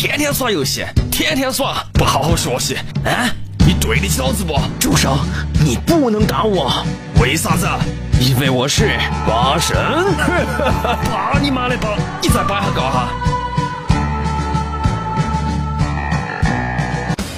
[0.00, 3.28] 天天耍游戏，天天耍，不好好学习，啊？
[3.58, 4.58] 你对得起老子不？
[4.78, 5.18] 住手！
[5.62, 6.72] 你不能打我，
[7.20, 7.68] 为啥子？
[8.18, 9.76] 因为我是八神。
[11.04, 11.90] 八你妈的八！
[12.22, 13.08] 你再八下告哈。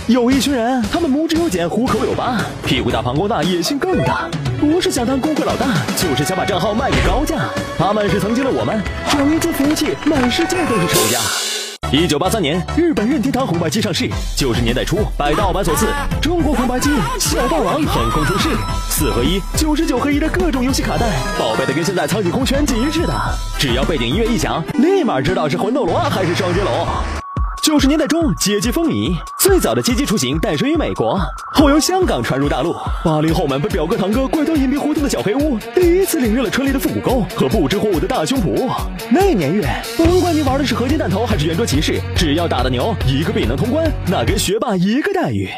[0.07, 4.29] 有一群人，他们拇指有茧，虎口有疤，屁股大膀胱大，野心更大，
[4.61, 5.67] 不是想当工会老大，
[5.97, 7.41] 就是想把账号卖给高价。
[7.77, 11.19] 他们是曾经的我们，只要一接服务器，满世界都是仇家。
[11.93, 14.09] 一九八三年，日本任天堂红白机上市。
[14.35, 15.87] 九十年代初，百道版所赐，
[16.23, 16.89] 中国红白机
[17.21, 18.49] 小霸王横空出世，
[18.89, 21.07] 四合一、九十九合一的各种游戏卡带，
[21.39, 23.13] 宝贝的跟现在苍井空全集似的。
[23.59, 27.22] 只要背景音乐一响，立马知道是魂斗罗还是双截龙。
[27.73, 31.19] 九十年代中，街机风靡，最早的街机雏形诞生于美国，
[31.55, 32.77] 后由香港传入大陆。
[33.03, 38.71] 八零后们被表哥堂哥拐到隐蔽胡同的小黑屋，第一次领略了春丽的复古沟和不知火舞的大胸脯。
[39.11, 45.49] 那年月，甭管你玩的是合金弹头还是圆桌骑士，只要打得牛，一个币能通关，那跟学霸一个待遇。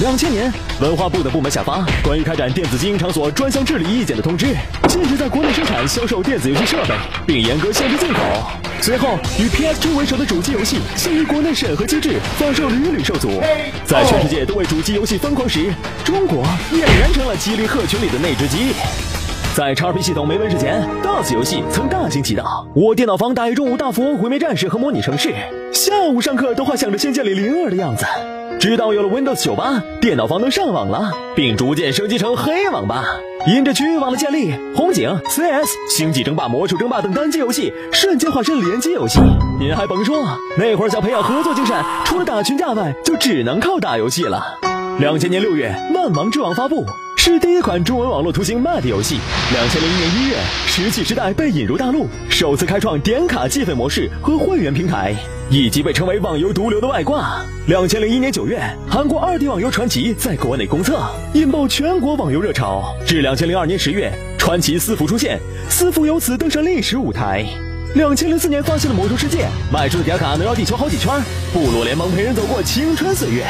[0.00, 4.46] 两千年，文化部的部门下发关于开展电子经营场所专项治理意见的通知，
[4.88, 6.94] 禁止在国内生产、销售电子游戏设备，
[7.26, 8.18] 并严格限制进口。
[8.80, 13.42] 随后，以 PS2 为首的主机游戏基于国内审核机制，发售屡屡受阻。
[13.84, 15.70] 在全世界都为主机游戏疯狂时，
[16.02, 18.72] 中国俨然成了激励鹤群里的那只鸡。
[19.54, 22.66] 在 XP 系统没问世前，DOS 游戏曾大行其道。
[22.74, 25.34] 我电脑房大于中午大富翁、毁灭战士和模拟城市，
[25.84, 28.06] 下午上课都幻想着仙剑里灵儿的样子。
[28.60, 33.02] 直到有了 Windows 九八，电脑房能上网了，并逐渐升级成黑网吧。
[33.48, 39.18] 因着区域网的建立，红警、CS、星际争霸、魔兽争霸等单机游戏瞬间化身联机游戏。
[39.58, 44.60] 您还甭说，那会儿想培养合作精神，除了打群架外，就只能靠打游戏了。
[45.00, 46.86] 两千年六月，《万王之王》发布。
[47.24, 49.16] 是第一款中文网络图形 MAD 游戏。
[49.52, 55.14] 两千零一年一月，石器时代被引入大陆，首次开创点卡计费模式和会员平台，
[55.48, 57.40] 以及被称为网游毒瘤的外挂。
[57.68, 61.00] 两千零一年九月，韩国二 D 网游传奇在国内公测，
[61.32, 62.92] 引爆全国网游热潮。
[63.06, 65.38] 至两千零二年十月，传奇私服出现，
[65.68, 67.46] 私服由此登上历史舞台。
[67.94, 71.12] 两千零四年发现的魔兽世界，卖出的点卡能绕地球好几圈，
[71.52, 73.44] 部落联盟陪人走过青春岁月。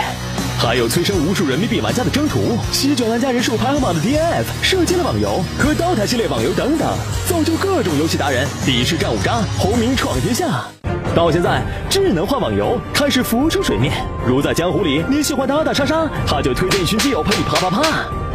[0.59, 6.89] 还有催生无数人民币玩家的征途，席卷玩家人数排行榜的 DNF，射击的网游和刀塔系列网游等等，
[7.29, 10.65] 造就各种游戏达人，敌视战五渣，红名闯天下。
[11.15, 13.93] 到现在，智能化网游开始浮出水面。
[14.27, 17.83] 如在江湖里，你喜欢打打杀杀，他就推荐一群基友陪你啪啪啪；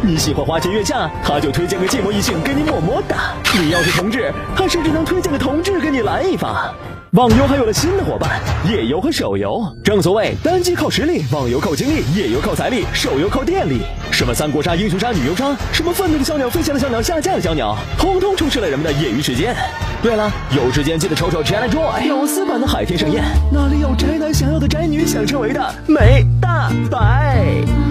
[0.00, 3.34] 你喜欢花前月下，他就推荐个寂寞异性给你么么哒。
[3.60, 6.72] 你要是同志，他甚至能推荐个同志给你来一发。
[7.12, 9.60] 网游还有了新的伙伴，页游和手游。
[9.82, 13.80] 正所谓单机靠实力，网游靠精力，页游靠财力，手游靠电力。
[14.12, 19.56] 什么三国杀、英雄杀、女游杀，什么愤怒的小鸟、飞翔的小鸟、下架的小鸟，通通充斥了人们的业余时间。
[20.00, 27.87] 对了，有时间记得瞅瞅 China Joy 屌丝版的海天盛宴，那里有宅男想要的宅女想成为的美大白。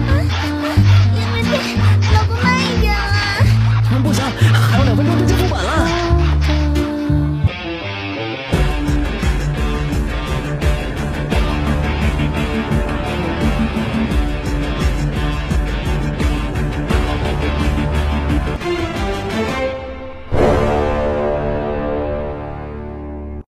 [4.70, 6.37] 还有两分钟就结束本了。